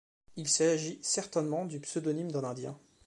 Il 0.35 0.49
s'agit 0.49 0.97
certainement 1.03 1.63
du 1.65 1.79
pseudonyme 1.79 2.31
d'un 2.31 2.43
indien. 2.43 2.75